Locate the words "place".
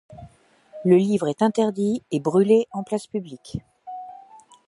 2.81-3.05